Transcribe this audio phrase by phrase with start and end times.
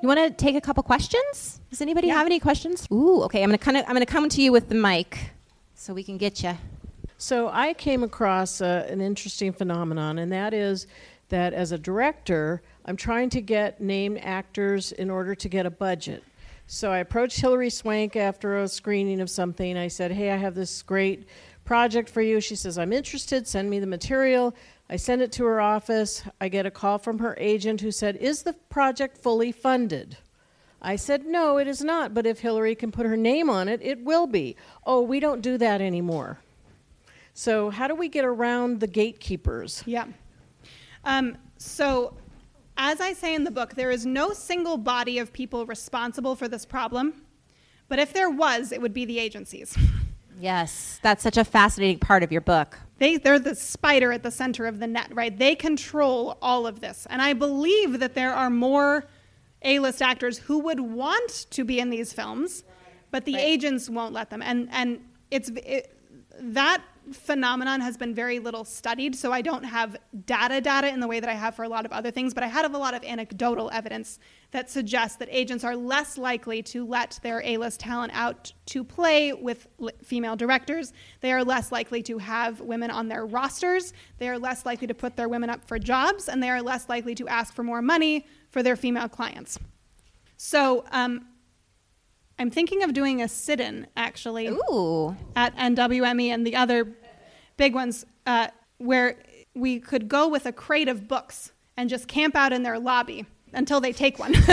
[0.00, 1.60] You want to take a couple questions?
[1.68, 2.88] Does anybody have any questions?
[2.90, 3.42] Ooh, okay.
[3.42, 5.32] I'm gonna kind of I'm gonna come to you with the mic,
[5.74, 6.56] so we can get you.
[7.18, 10.86] So I came across uh, an interesting phenomenon, and that is
[11.28, 15.70] that as a director, I'm trying to get named actors in order to get a
[15.70, 16.24] budget.
[16.66, 19.76] So I approached Hilary Swank after a screening of something.
[19.76, 21.28] I said, Hey, I have this great
[21.66, 22.40] project for you.
[22.40, 24.54] She says, I'm interested, send me the material.
[24.90, 26.22] I send it to her office.
[26.40, 30.16] I get a call from her agent who said, Is the project fully funded?
[30.80, 33.80] I said, No, it is not, but if Hilary can put her name on it,
[33.82, 34.56] it will be.
[34.86, 36.38] Oh, we don't do that anymore.
[37.34, 39.82] So, how do we get around the gatekeepers?
[39.86, 40.06] Yeah.
[41.04, 42.14] Um, so,
[42.76, 46.48] as I say in the book, there is no single body of people responsible for
[46.48, 47.22] this problem.
[47.88, 49.76] But if there was, it would be the agencies.
[50.40, 52.78] Yes, that's such a fascinating part of your book.
[52.98, 55.36] They, they're the spider at the center of the net, right?
[55.36, 57.06] They control all of this.
[57.10, 59.06] And I believe that there are more
[59.62, 62.64] A list actors who would want to be in these films,
[63.10, 64.42] but the agents won't let them.
[64.42, 65.94] And, and it's, it,
[66.40, 66.82] that
[67.14, 71.20] phenomenon has been very little studied, so I don't have data data in the way
[71.20, 73.04] that I have for a lot of other things, but I have a lot of
[73.04, 74.18] anecdotal evidence
[74.50, 79.32] that suggests that agents are less likely to let their A-list talent out to play
[79.32, 79.66] with
[80.02, 80.92] female directors.
[81.20, 83.92] They are less likely to have women on their rosters.
[84.18, 86.88] They are less likely to put their women up for jobs, and they are less
[86.88, 89.58] likely to ask for more money for their female clients.
[90.36, 91.26] So um,
[92.38, 95.16] I'm thinking of doing a sit-in actually Ooh.
[95.34, 96.86] at NWME and the other
[97.56, 99.16] big ones uh, where
[99.54, 103.26] we could go with a crate of books and just camp out in their lobby
[103.52, 104.34] until they take one.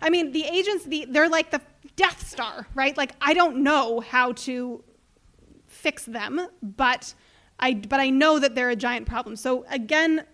[0.00, 1.60] I mean, the agents, the, they're like the
[1.94, 2.96] Death Star, right?
[2.96, 4.82] Like, I don't know how to
[5.66, 7.14] fix them, but
[7.60, 9.36] I, but I know that they're a giant problem.
[9.36, 10.24] So, again,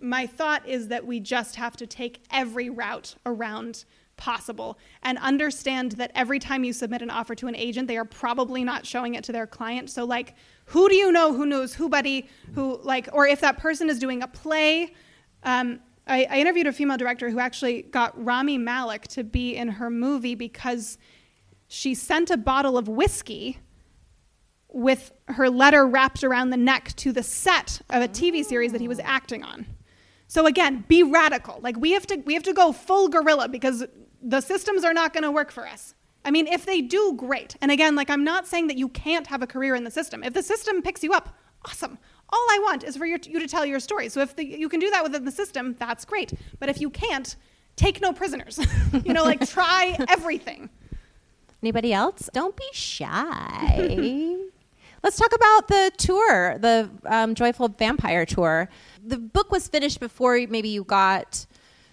[0.00, 3.84] my thought is that we just have to take every route around
[4.24, 4.78] possible.
[5.02, 8.64] And understand that every time you submit an offer to an agent they are probably
[8.64, 9.90] not showing it to their client.
[9.90, 13.58] So like who do you know who knows who buddy who like or if that
[13.58, 14.94] person is doing a play?
[15.42, 19.68] Um, I, I interviewed a female director who actually got rami malek to be in
[19.68, 20.96] her movie because
[21.68, 23.58] she sent a bottle of whiskey
[24.72, 28.80] with her letter wrapped around the neck to the set of a tv series that
[28.80, 29.66] he was acting on.
[30.28, 31.60] So again, be radical.
[31.62, 33.84] Like we have to we have to go full guerrilla because
[34.24, 35.94] the systems are not going to work for us.
[36.24, 37.56] I mean, if they do, great.
[37.60, 40.24] And again, like I'm not saying that you can't have a career in the system.
[40.24, 41.36] If the system picks you up,
[41.66, 41.98] awesome.
[42.30, 44.08] All I want is for your, you to tell your story.
[44.08, 46.32] So if the, you can do that within the system, that's great.
[46.58, 47.36] But if you can't,
[47.76, 48.58] take no prisoners.
[49.04, 50.70] you know, like try everything.
[51.62, 52.30] Anybody else?
[52.32, 54.36] Don't be shy.
[55.02, 58.70] Let's talk about the tour, the um, Joyful Vampire tour.
[59.04, 61.44] The book was finished before maybe you got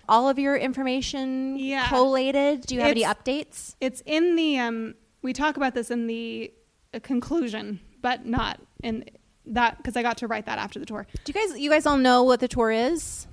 [0.10, 1.88] all of your information Yeah.
[1.88, 2.62] collated.
[2.66, 3.76] Do you have any updates?
[3.80, 6.52] It's in the um, we talk about this in the
[6.94, 9.06] uh, conclusion, but not in
[9.46, 11.06] that because I got to write that after the tour.
[11.24, 13.28] Do you guys you guys all know what the tour is?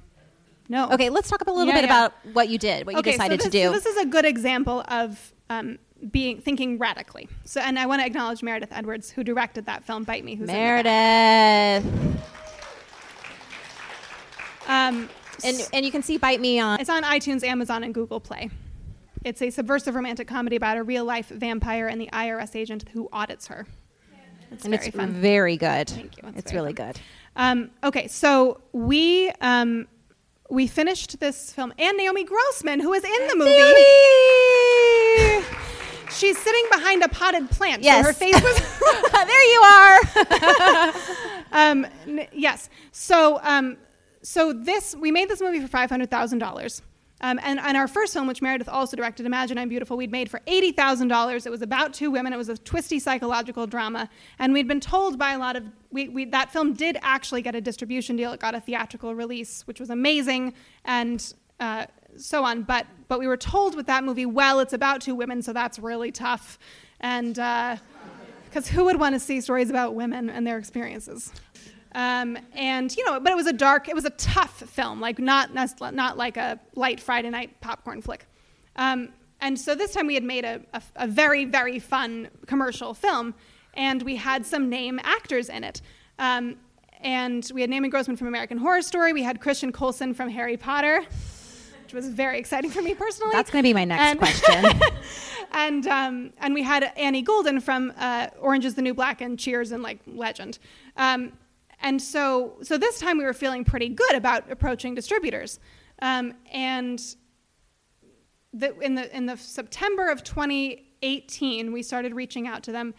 [0.71, 0.91] No.
[0.91, 2.05] Okay, let's talk a little Yeah, bit yeah.
[2.05, 3.69] about what you did, what you decided so to this, do.
[3.69, 5.79] so this is a good example of um,
[6.11, 7.27] being thinking radically.
[7.45, 10.35] So, and I want to acknowledge Meredith Edwards, who directed that film, Bite Me.
[10.35, 10.85] Who's in the back.
[10.85, 12.25] Meredith.
[14.69, 15.09] Um,
[15.45, 18.51] And and you can see Bite Me on it's on iTunes, Amazon, and Google Play.
[19.25, 23.09] It's a subversive romantic comedy about a real life vampire and the IRS agent who
[23.13, 23.67] audits her.
[24.51, 25.13] It's and very it's fun.
[25.13, 25.91] very good.
[25.91, 26.23] Thank you.
[26.29, 26.93] It's It's really fun.
[26.93, 27.01] good.
[27.37, 29.87] Um, okay, so we um,
[30.51, 33.53] we finished this film, and Naomi Grossman, who is in the movie.
[36.11, 37.83] She's sitting behind a potted plant.
[37.83, 38.03] Yes.
[38.03, 39.13] So her face was.
[39.13, 40.93] there you are.
[41.53, 42.71] um, n- yes.
[42.93, 43.77] So, um,
[44.23, 46.83] so this we made this movie for five hundred thousand dollars.
[47.21, 50.31] Um, and, and our first film, which Meredith also directed, Imagine I'm Beautiful, we'd made
[50.31, 51.47] for $80,000.
[51.47, 52.33] It was about two women.
[52.33, 54.09] It was a twisty psychological drama.
[54.39, 57.57] And we'd been told by a lot of, we, we, that film did actually get
[57.57, 58.33] a distribution deal.
[58.33, 60.55] It got a theatrical release, which was amazing,
[60.85, 61.87] and uh,
[62.17, 62.63] so on.
[62.63, 65.81] But, but we were told with that movie, well, it's about two women, so that's
[65.81, 66.59] really tough.
[67.01, 67.35] And,
[68.45, 71.33] because who would want to see stories about women and their experiences?
[71.95, 75.19] Um, and you know, but it was a dark, it was a tough film, like
[75.19, 78.27] not not not like a light Friday night popcorn flick.
[78.77, 79.09] Um,
[79.41, 83.35] and so this time we had made a, a, a very very fun commercial film,
[83.75, 85.81] and we had some name actors in it.
[86.19, 86.57] Um,
[87.01, 89.13] and we had Naomi Grossman from American Horror Story.
[89.13, 91.03] We had Christian Coulson from Harry Potter,
[91.85, 93.33] which was very exciting for me personally.
[93.33, 94.81] That's going to be my next And- question.
[95.53, 99.39] and um, and we had Annie Golden from uh, Orange is the New Black and
[99.39, 100.59] Cheers and like Legend.
[100.97, 101.33] Um,
[101.81, 105.61] and so so this time we were feeling pretty good about approaching distributors,
[106.03, 107.01] um, and
[108.53, 112.95] the, in the in the September of 2018 we started reaching out to them,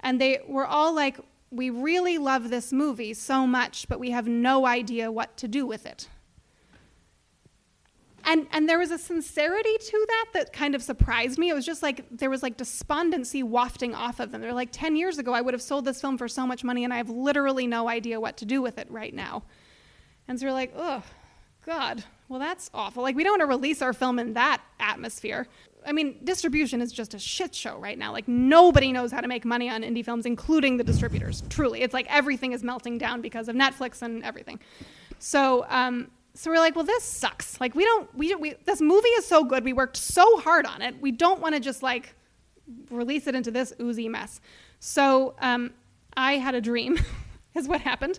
[0.00, 1.18] and they were all like,
[1.50, 5.66] "We really love this movie so much, but we have no idea what to do
[5.66, 6.08] with it."
[8.24, 11.50] And and there was a sincerity to that that kind of surprised me.
[11.50, 14.40] It was just like there was like despondency wafting off of them.
[14.40, 16.84] They're like, 10 years ago, I would have sold this film for so much money,
[16.84, 19.42] and I have literally no idea what to do with it right now.
[20.28, 21.02] And so we're like, oh,
[21.66, 23.02] God, well, that's awful.
[23.02, 25.46] Like, we don't want to release our film in that atmosphere.
[25.84, 28.12] I mean, distribution is just a shit show right now.
[28.12, 31.42] Like, nobody knows how to make money on indie films, including the distributors.
[31.50, 31.82] Truly.
[31.82, 34.60] It's like everything is melting down because of Netflix and everything.
[35.18, 37.60] So, um, so we're like, well, this sucks.
[37.60, 39.64] Like, we don't, we, we, this movie is so good.
[39.64, 41.00] We worked so hard on it.
[41.00, 42.14] We don't want to just like
[42.90, 44.40] release it into this oozy mess.
[44.80, 45.72] So um,
[46.16, 46.98] I had a dream,
[47.54, 48.18] is what happened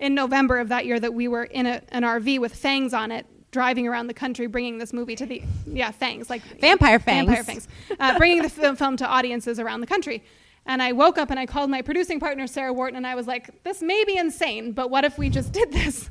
[0.00, 3.12] in November of that year that we were in a, an RV with fangs on
[3.12, 7.26] it, driving around the country, bringing this movie to the, yeah, fangs, like vampire fangs.
[7.26, 7.68] Vampire fangs.
[8.00, 10.24] Uh, bringing the film, film to audiences around the country.
[10.66, 13.26] And I woke up and I called my producing partner, Sarah Wharton, and I was
[13.26, 16.10] like, this may be insane, but what if we just did this?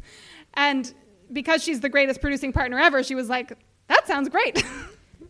[0.53, 0.93] And
[1.31, 3.57] because she's the greatest producing partner ever, she was like,
[3.87, 4.63] that sounds great.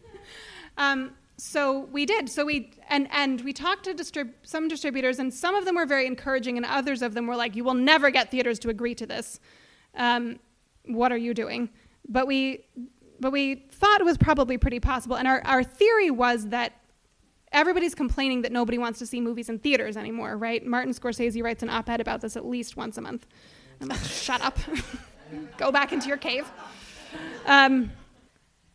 [0.77, 2.29] um, so we did.
[2.29, 5.87] So we and and we talked to distrib- some distributors, and some of them were
[5.87, 8.93] very encouraging, and others of them were like, "You will never get theaters to agree
[8.95, 9.39] to this.
[9.95, 10.39] Um,
[10.85, 11.69] what are you doing?"
[12.07, 12.65] But we
[13.19, 16.73] but we thought it was probably pretty possible, and our our theory was that
[17.51, 20.63] everybody's complaining that nobody wants to see movies in theaters anymore, right?
[20.63, 23.25] Martin Scorsese writes an op-ed about this at least once a month.
[23.81, 24.59] I'm like, shut up.
[25.57, 26.49] Go back into your cave.
[27.45, 27.91] Um,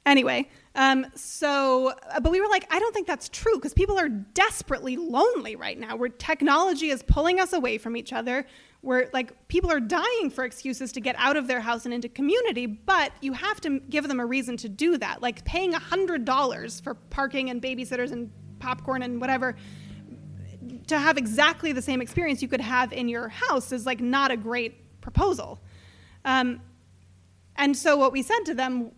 [0.04, 3.98] anyway, um, so, uh, but we were like, I don't think that's true because people
[3.98, 5.96] are desperately lonely right now.
[5.96, 8.46] Where technology is pulling us away from each other.
[8.82, 12.08] Where like people are dying for excuses to get out of their house and into
[12.08, 15.22] community, but you have to give them a reason to do that.
[15.22, 19.56] Like paying hundred dollars for parking and babysitters and popcorn and whatever
[20.86, 24.30] to have exactly the same experience you could have in your house is like not
[24.30, 25.60] a great proposal.
[26.26, 26.60] Um,
[27.54, 28.90] and so what we said to them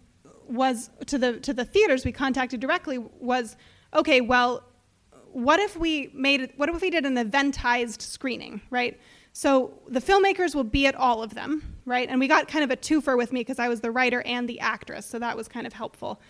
[0.49, 3.57] was to the to the theaters we contacted directly was
[3.93, 4.65] okay well
[5.33, 8.99] what if we made it, what if we did an eventized screening right?
[9.35, 12.09] So the filmmakers will be at all of them right?
[12.09, 14.49] And we got kind of a twofer with me because i was the writer and
[14.49, 16.21] the actress so that was kind of helpful.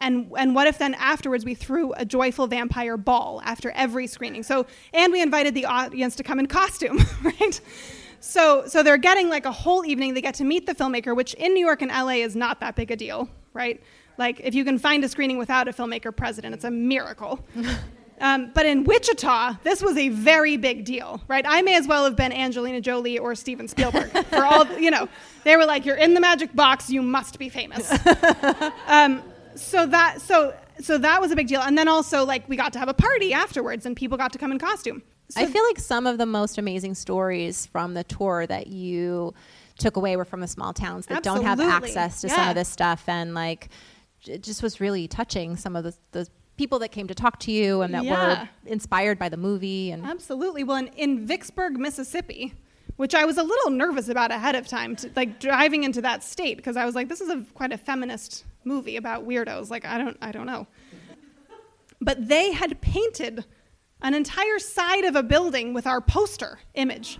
[0.00, 4.42] And and what if then afterwards we threw a joyful vampire ball after every screening?
[4.42, 4.64] So
[4.94, 7.60] and we invited the audience to come in costume right
[8.22, 10.14] so, so they're getting like a whole evening.
[10.14, 12.76] They get to meet the filmmaker, which in New York and LA is not that
[12.76, 13.82] big a deal, right?
[14.16, 17.44] Like if you can find a screening without a filmmaker president, it's a miracle.
[18.20, 21.44] um, but in Wichita, this was a very big deal, right?
[21.48, 25.08] I may as well have been Angelina Jolie or Steven Spielberg for all, you know.
[25.42, 26.90] They were like, "You're in the magic box.
[26.90, 27.90] You must be famous."
[28.86, 29.20] um,
[29.56, 31.60] so that, so so that was a big deal.
[31.60, 34.38] And then also like we got to have a party afterwards, and people got to
[34.38, 35.02] come in costume.
[35.32, 39.32] So I feel like some of the most amazing stories from the tour that you
[39.78, 41.44] took away were from the small towns that Absolutely.
[41.44, 42.36] don't have access to yeah.
[42.36, 43.70] some of this stuff and like
[44.26, 47.50] it just was really touching some of the, the people that came to talk to
[47.50, 48.42] you and that Yeah.
[48.42, 50.62] were inspired by the movie and Absolutely.
[50.64, 52.52] Well, in, in Vicksburg, Mississippi,
[52.96, 56.22] which I was a little nervous about ahead of time, to, like driving into that
[56.22, 59.70] state, because I was like, this is a quite a feminist movie about weirdos.
[59.70, 60.66] Like, I don't, I don't know.
[62.00, 63.44] But they had painted
[64.02, 67.18] an entire side of a building with our poster image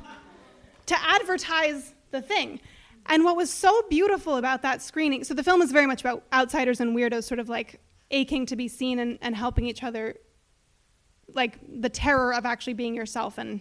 [0.87, 2.61] to advertise the thing.
[3.07, 6.25] And what was so beautiful about that screening, so the film is very much about
[6.33, 10.17] outsiders and weirdos sort of like aching to be seen and, and helping each other,
[11.35, 13.61] like the terror of actually being yourself and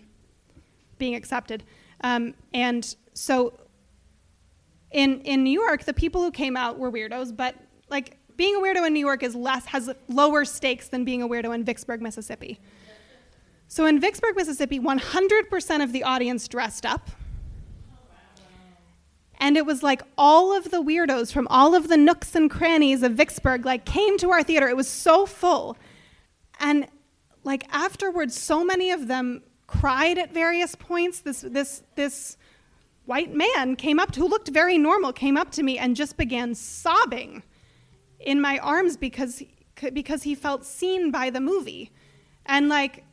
[0.97, 1.63] being accepted.
[2.03, 3.53] Um, and so
[4.91, 7.55] in, in New York, the people who came out were weirdos, but
[7.89, 11.27] like being a weirdo in New York is less, has lower stakes than being a
[11.27, 12.59] weirdo in Vicksburg, Mississippi.
[13.71, 17.09] So in Vicksburg, Mississippi, 100% of the audience dressed up.
[19.39, 23.01] And it was like all of the weirdos from all of the nooks and crannies
[23.01, 24.67] of Vicksburg like came to our theater.
[24.67, 25.77] It was so full.
[26.59, 26.85] And
[27.45, 31.21] like afterwards so many of them cried at various points.
[31.21, 32.35] This this this
[33.05, 36.17] white man came up to, who looked very normal came up to me and just
[36.17, 37.41] began sobbing
[38.19, 39.41] in my arms because
[39.93, 41.89] because he felt seen by the movie.
[42.45, 43.05] And like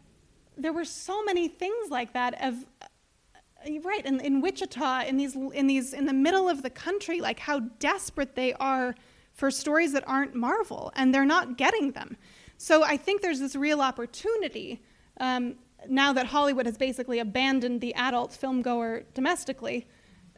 [0.58, 5.34] there were so many things like that of uh, right in, in wichita in these
[5.34, 8.94] in these in the middle of the country like how desperate they are
[9.34, 12.16] for stories that aren't marvel and they're not getting them.
[12.56, 14.82] So i think there's this real opportunity
[15.20, 15.56] um,
[15.88, 19.86] now that Hollywood has basically abandoned the adult film goer domestically,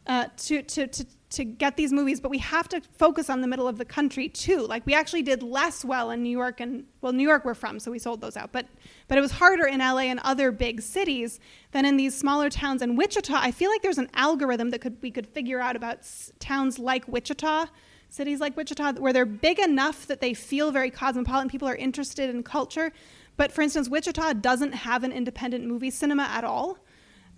[0.06, 3.46] uh, to, to, to, to get these movies, but we have to focus on the
[3.46, 4.66] middle of the country too.
[4.66, 7.78] Like we actually did less well in New York and well, New York we're from,
[7.78, 8.50] so we sold those out.
[8.52, 8.66] But
[9.06, 11.38] but it was harder in LA and other big cities
[11.70, 12.82] than in these smaller towns.
[12.82, 15.98] And Wichita, I feel like there's an algorithm that could we could figure out about
[15.98, 17.66] s- towns like Wichita,
[18.08, 21.48] cities like Wichita, where they're big enough that they feel very cosmopolitan.
[21.48, 22.92] People are interested in culture.
[23.36, 26.78] But for instance, Wichita doesn't have an independent movie cinema at all.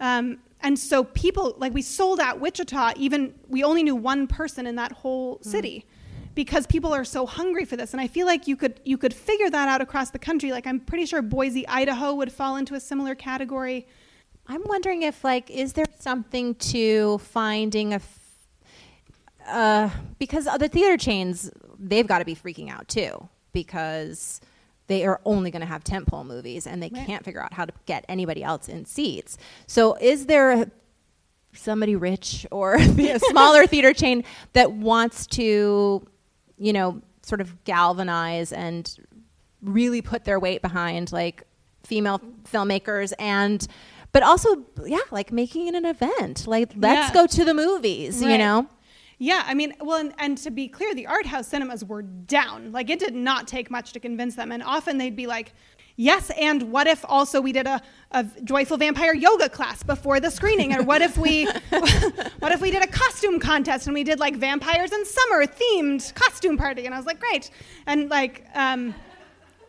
[0.01, 2.93] Um, and so people like we sold out Wichita.
[2.97, 5.85] Even we only knew one person in that whole city.
[6.35, 9.13] Because people are so hungry for this, and I feel like you could you could
[9.13, 10.51] figure that out across the country.
[10.51, 13.87] Like I'm pretty sure Boise, Idaho, would fall into a similar category.
[14.47, 18.19] I'm wondering if like is there something to finding a f-
[19.47, 24.41] uh, because other theater chains they've got to be freaking out too because
[24.89, 27.07] they are only going to have tentpole movies and they Right.
[27.07, 29.39] can't figure out how to get anybody else in seats.
[29.67, 30.71] So is there
[31.55, 34.25] somebody rich or a smaller theater chain
[34.55, 36.07] that wants to,
[36.59, 38.99] you know, sort of galvanize and
[39.63, 41.45] really put their weight behind like
[41.85, 43.67] female filmmakers and
[44.13, 47.15] but also yeah like making it an event like let's Yeah.
[47.15, 48.67] go to the movies you know
[49.23, 52.73] Yeah, I mean, well, and, and to be clear, the art house cinemas were down.
[52.73, 54.51] Like, it did not take much to convince them.
[54.51, 55.53] And often they'd be like,
[55.95, 60.29] yes, and what if also we did a, a joyful vampire yoga class before the
[60.29, 60.75] screening?
[60.75, 61.45] Or what if we
[62.41, 66.13] what if we did a costume contest and we did like vampires in summer themed
[66.15, 66.87] costume party?
[66.87, 67.49] And I was like, great.
[67.87, 68.93] And like, um,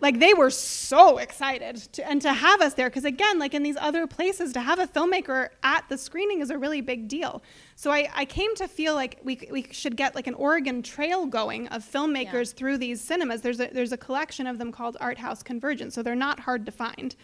[0.04, 3.64] like they were so excited to, and to have us there because again like in
[3.64, 7.42] these other places to have a filmmaker at the screening is a really big deal.
[7.78, 11.26] So i, I came to feel like we, we should get like an oregon trail
[11.26, 13.42] going of filmmakers through these cinemas.
[13.42, 16.66] There's a, there's a collection of them called art house convergence so they're not hard
[16.66, 17.16] to find.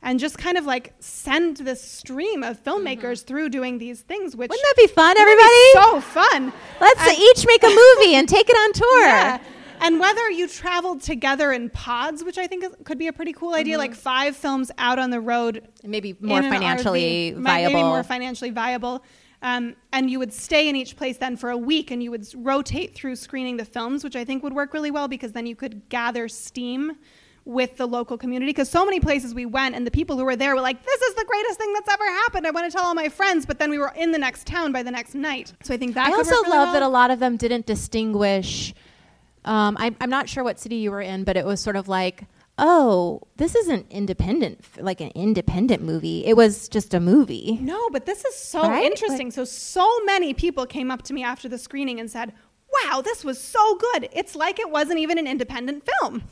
[0.00, 3.26] And just kind of like send this stream of filmmakers mm-hmm.
[3.26, 5.72] through doing these things which wouldn't that be fun would be everybody?
[5.74, 6.52] so fun.
[6.80, 9.06] Let's And- each make a movie and take it on tour.
[9.08, 9.38] yeah.
[9.84, 13.34] And whether you traveled together in pods, which I think is, could be a pretty
[13.34, 17.82] cool idea, like five films out on the road, maybe more financially RV, viable maybe
[17.82, 19.04] more financially viable.
[19.42, 22.26] Um, and you would stay in each place then for a week, and you would
[22.34, 25.54] rotate through screening the films, which I think would work really well because then you
[25.54, 26.96] could gather steam
[27.44, 28.52] with the local community.
[28.52, 31.02] Because so many places we went, and the people who were there were like, "This
[31.02, 33.58] is the greatest thing that's ever happened." I want to tell all my friends, but
[33.58, 35.52] then we were in the next town by the next night.
[35.62, 36.08] So I think that.
[36.08, 38.72] I also really love that a lot of them didn't distinguish.
[39.44, 41.88] Um, I, I'm not sure what city you were in, but it was sort of
[41.88, 42.24] like,
[42.56, 46.24] oh, this isn't independent, like an independent movie.
[46.24, 47.58] It was just a movie.
[47.60, 48.84] No, but this is so Right?
[48.84, 49.30] interesting.
[49.30, 52.32] so, so many people came up to me after the screening and said,
[52.86, 54.08] Wow, this was so good.
[54.12, 56.22] It's like it wasn't even an independent film.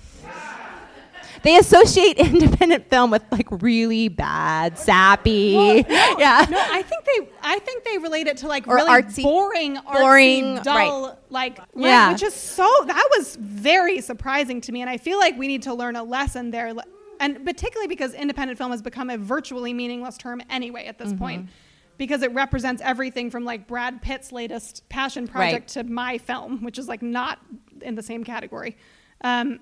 [1.44, 5.84] They associate independent film with like really bad, sappy.
[5.88, 6.46] yeah.
[6.48, 9.76] No, I think they I think they relate it to like Or really artsy- boring,
[9.76, 11.16] artsy, boring, dull, right.
[11.30, 12.12] like Yeah.
[12.12, 14.80] which is so that was very surprising to me.
[14.82, 16.72] And I feel like we need to learn a lesson there.
[17.20, 21.18] And particularly because independent film has become a virtually meaningless term anyway at this Mm-hmm.
[21.18, 21.48] point.
[21.98, 26.78] Because it represents everything from like Brad Pitt's latest passion project to my film, which
[26.78, 27.38] is like not
[27.80, 28.76] in the same category.
[29.22, 29.60] Um,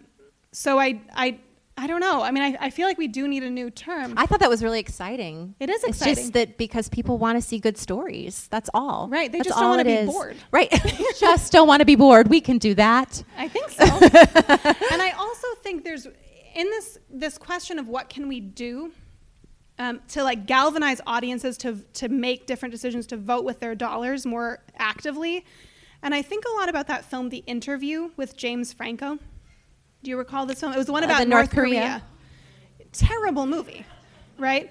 [0.52, 1.38] so I, I,
[1.76, 2.22] I don't know.
[2.22, 4.14] I mean, I, I feel like we do need a new term.
[4.16, 5.54] I thought that was really exciting.
[5.58, 6.14] It is It's exciting.
[6.16, 8.48] just that because people want to see good stories.
[8.48, 9.08] That's all.
[9.08, 10.10] Right, they That's just don't wanna be is.
[10.10, 10.36] bored.
[10.52, 10.70] Right.
[11.18, 12.28] just don't want to be bored.
[12.28, 13.22] We can do that.
[13.38, 13.84] I think so.
[13.84, 16.06] and I also think there's
[16.54, 18.92] in this this question of what can we do
[19.78, 24.26] um, to like galvanize audiences to to make different decisions to vote with their dollars
[24.26, 25.44] more actively.
[26.02, 29.18] And I think a lot about that film, The Interview, with James Franco.
[30.02, 30.72] Do you recall this film?
[30.72, 31.80] It was the one Uh, about the North, North Korea.
[31.80, 32.02] Korea.
[32.92, 33.84] Terrible movie,
[34.38, 34.70] right?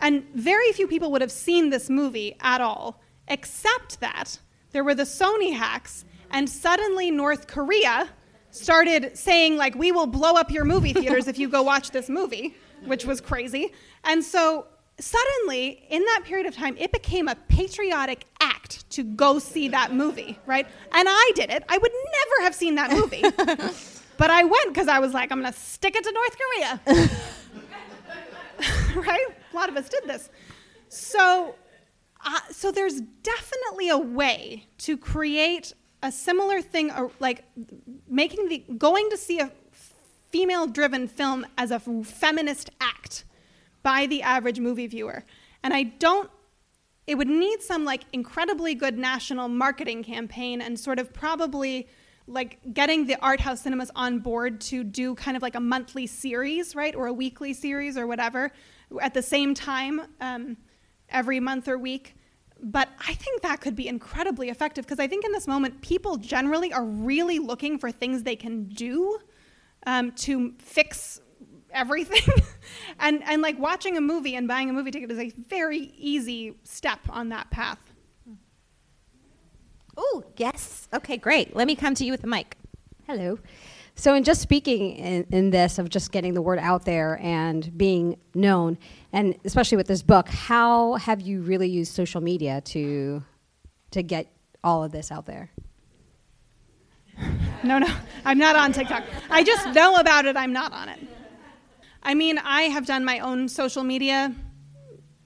[0.00, 4.38] And very few people would have seen this movie at all, except that
[4.72, 8.08] there were the Sony hacks, and suddenly North Korea
[8.50, 12.08] started saying, like, we will blow up your movie theaters if you go watch this
[12.08, 12.54] movie,
[12.84, 13.72] which was crazy.
[14.04, 14.66] And so
[14.98, 19.92] suddenly, in that period of time, it became a patriotic act to go see that
[19.94, 20.66] movie, right?
[20.92, 21.64] And I did it.
[21.68, 23.22] I would never have seen that movie.
[24.16, 27.10] but I went because I was like, I'm going to stick it to North Korea.
[28.96, 29.26] right?
[29.52, 30.30] A lot of us did this.
[30.88, 31.54] So,
[32.24, 37.44] uh, so there's definitely a way to create a similar thing, uh, like
[38.08, 39.50] making the going to see a
[40.30, 43.24] female-driven film as a f- feminist act
[43.82, 45.24] by the average movie viewer.
[45.62, 46.30] And I don't.
[47.06, 51.88] It would need some like incredibly good national marketing campaign and sort of probably
[52.26, 56.06] like getting the art house cinemas on board to do kind of like a monthly
[56.06, 58.52] series, right, or a weekly series or whatever,
[59.00, 60.56] at the same time um,
[61.08, 62.16] every month or week.
[62.62, 66.16] But I think that could be incredibly effective because I think in this moment, people
[66.16, 69.18] generally are really looking for things they can do
[69.84, 71.20] um, to fix
[71.72, 72.22] everything.
[73.00, 76.54] and, and like watching a movie and buying a movie ticket is a very easy
[76.62, 77.80] step on that path.
[79.96, 80.88] Oh, yes.
[80.94, 81.54] Okay, great.
[81.54, 82.56] Let me come to you with the mic.
[83.06, 83.38] Hello.
[83.94, 87.76] So, in just speaking in, in, this of just getting the word out there and
[87.76, 88.78] being known,
[89.12, 93.22] and especially with this book, how have you really used social media to
[93.90, 94.28] to get
[94.64, 95.50] all of this out there?
[97.62, 97.86] No, no,
[98.24, 99.04] I'm not on TikTok.
[99.30, 100.36] I just know about it.
[100.36, 100.98] I'm not on it.
[102.02, 104.34] I mean, I have done my own social media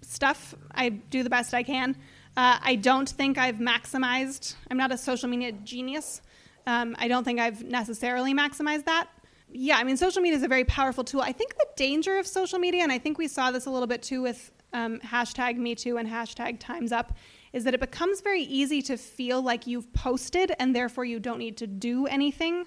[0.02, 0.54] stuff.
[0.74, 1.96] I do the best I can.
[2.36, 4.54] Uh, I don't think I've maximized.
[4.70, 6.20] I'm not a social media genius.
[6.66, 9.08] Um, I don't think I've necessarily maximized that.
[9.50, 11.22] Yeah, I mean, social media is a very powerful tool.
[11.22, 13.86] I think the danger of social media, and I think we saw this a little
[13.86, 17.16] bit too with um, hashtag Me Too and hashtag Times Up,
[17.52, 21.38] is that it becomes very easy to feel like you've posted and therefore you don't
[21.38, 22.66] need to do anything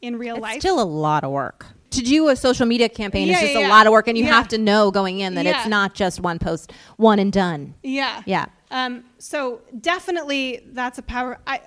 [0.00, 0.60] in real it's life.
[0.60, 3.58] Still a lot of work to do a social media campaign Yeah, is just yeah,
[3.58, 3.68] a yeah.
[3.68, 6.38] lot of work, and you have to know going in that it's not just one
[6.38, 7.74] post, one and done.
[7.82, 8.22] Yeah.
[8.26, 8.46] Yeah.
[8.70, 11.38] Um, so definitely that's a power.
[11.46, 11.60] I,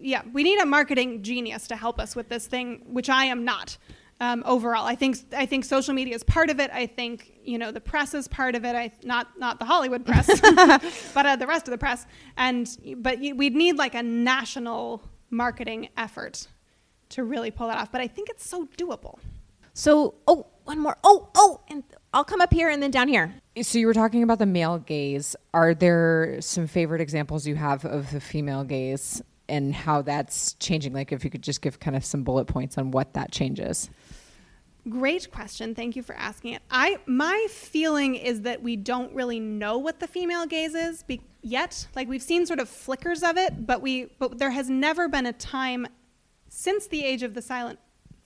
[0.00, 3.44] yeah, we need a marketing genius to help us with this thing, which I am
[3.44, 3.76] not.
[4.22, 6.70] Um, overall, I think I think social media is part of it.
[6.72, 8.76] I think you know the press is part of it.
[8.76, 10.26] I not not the Hollywood press,
[11.14, 12.06] but uh, the rest of the press.
[12.36, 16.48] And but we'd need like a national marketing effort
[17.10, 17.90] to really pull that off.
[17.90, 19.18] But I think it's so doable.
[19.80, 20.98] So, oh, one more.
[21.02, 21.82] Oh, oh, and
[22.12, 23.32] I'll come up here and then down here.
[23.62, 25.34] So you were talking about the male gaze.
[25.54, 30.92] Are there some favorite examples you have of the female gaze and how that's changing?
[30.92, 33.88] Like if you could just give kind of some bullet points on what that changes.
[34.86, 35.74] Great question.
[35.74, 36.62] Thank you for asking it.
[36.70, 41.22] I my feeling is that we don't really know what the female gaze is be,
[41.40, 41.88] yet.
[41.96, 45.24] Like we've seen sort of flickers of it, but we but there has never been
[45.24, 45.86] a time
[46.50, 47.78] since the age of the silent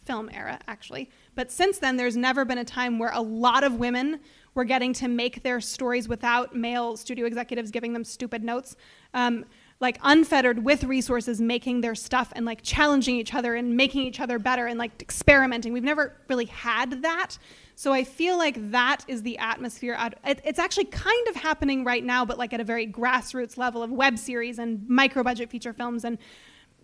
[0.04, 1.10] film era actually.
[1.34, 4.20] But since then there's never been a time where a lot of women
[4.54, 8.76] were getting to make their stories without male studio executives giving them stupid notes.
[9.12, 9.44] Um,
[9.80, 14.20] like unfettered with resources making their stuff and like challenging each other and making each
[14.20, 17.36] other better and like experimenting we've never really had that
[17.74, 22.24] so i feel like that is the atmosphere it's actually kind of happening right now
[22.24, 26.04] but like at a very grassroots level of web series and micro budget feature films
[26.04, 26.18] and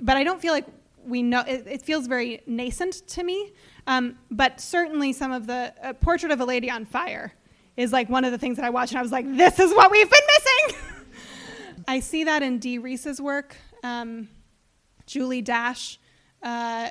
[0.01, 0.67] but i don't feel like
[1.05, 3.53] we know it, it feels very nascent to me
[3.87, 7.33] um, but certainly some of the uh, portrait of a lady on fire
[7.77, 9.73] is like one of the things that i watched and i was like this is
[9.75, 10.81] what we've been missing
[11.91, 14.29] I see that in Dee Rees's work, um,
[15.07, 15.99] Julie Dash.
[16.41, 16.91] Uh,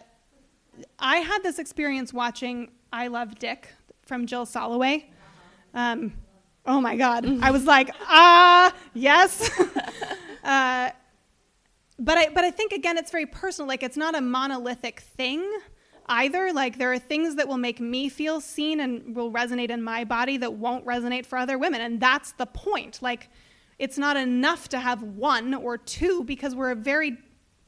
[1.00, 3.69] I had this experience watching I Love Dick
[4.02, 5.06] from Jill Soloway.
[5.74, 6.13] Um,
[6.65, 7.26] oh my God.
[7.41, 9.50] I was like, ah, yes.
[10.43, 10.89] uh,
[12.00, 13.68] but, I, but I think, again, it's very personal.
[13.68, 15.48] Like, it's not a monolithic thing
[16.08, 16.52] either.
[16.54, 20.04] Like, there are things that will make me feel seen and will resonate in my
[20.04, 21.82] body that won't resonate for other women.
[21.82, 23.00] And that's the point.
[23.02, 23.30] Like,
[23.78, 27.18] it's not enough to have one or two because we're a very,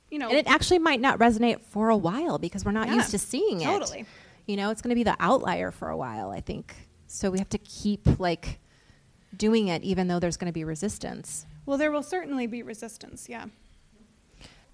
[0.09, 2.95] you know, And it actually might not resonate for a while because we're not Yeah,
[2.95, 3.65] used to seeing it.
[3.65, 4.05] totally.
[4.47, 6.75] You know, it's going to be the outlier for a while, I think.
[7.07, 8.59] So we have to keep like
[9.37, 11.45] doing it even though there's going to be resistance.
[11.65, 13.29] well, there will certainly be resistance.
[13.29, 13.45] Yeah.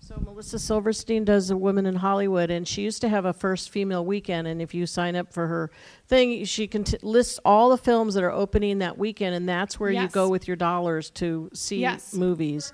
[0.07, 3.69] So Melissa Silverstein does a Women in Hollywood, and she used to have a first
[3.69, 4.47] female weekend.
[4.47, 5.69] And if you sign up for her
[6.07, 9.81] thing, she can t- lists all the films that are opening that weekend, and that's
[9.81, 12.13] where you go with your dollars to see Yes.
[12.13, 12.71] movies.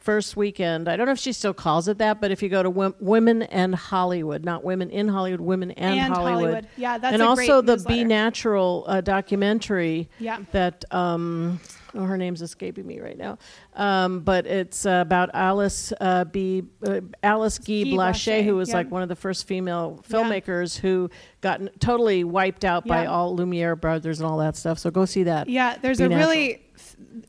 [0.00, 0.90] First weekend.
[0.90, 2.94] I don't know if she still calls it that, but if you go to Wom-
[3.00, 6.40] Women and Hollywood, not Women in Hollywood, Women and, And Hollywood.
[6.42, 6.68] Hollywood.
[6.76, 7.96] Yeah, that's and also the newsletter.
[7.96, 10.40] Be Natural uh, documentary Yeah.
[10.52, 11.60] that um,
[11.98, 13.38] oh, her name's escaping me right now,
[13.74, 16.62] um, but it's uh, about Alice uh, B.
[16.86, 18.76] Uh, Alice Guy Guy Blaché, who was yeah.
[18.76, 20.16] like one of the first female Yeah.
[20.16, 24.78] filmmakers who got n- totally wiped out by all Lumiere brothers and all that stuff.
[24.78, 25.48] So go see that.
[25.48, 26.30] Yeah, there's Be a natural.
[26.30, 26.64] really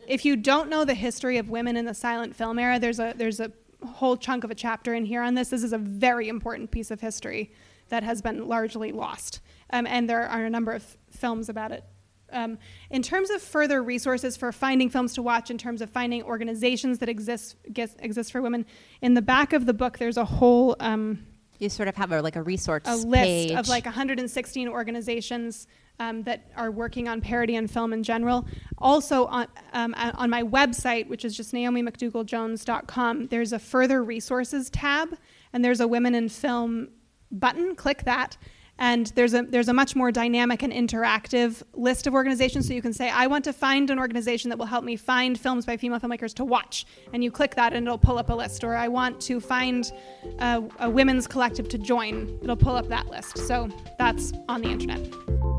[0.07, 3.13] if you don't know the history of women in the silent film era, there's a
[3.15, 3.51] there's a
[3.85, 5.49] whole chunk of a chapter in here on this.
[5.49, 7.51] This is a very important piece of history
[7.89, 9.39] that has been largely lost,
[9.71, 11.83] um, and there are a number of films about it.
[12.31, 12.57] Um,
[12.89, 16.99] in terms of further resources for finding films to watch, in terms of finding organizations
[16.99, 17.55] that exist
[17.99, 18.65] exist for women,
[19.01, 21.25] in the back of the book there's a whole um,
[21.59, 23.51] You sort of have a, like a resource a list page.
[23.51, 25.67] of like 116 organizations
[25.99, 28.47] um, that are working on parity and film in general.
[28.77, 35.09] Also on um, on my website, which is just naomimcdougalljones.com, there's a further resources tab,
[35.53, 36.89] and there's a women in film
[37.31, 37.75] button.
[37.75, 38.37] Click that.
[38.79, 42.67] And there's a there's a much more dynamic and interactive list of organizations.
[42.67, 45.39] So you can say, I want to find an organization that will help me find
[45.39, 48.33] films by female filmmakers to watch, and you click that, and it'll pull up a
[48.33, 48.63] list.
[48.63, 49.91] Or I want to find
[50.39, 52.39] a, a women's collective to join.
[52.41, 53.37] It'll pull up that list.
[53.37, 55.58] So that's on the internet.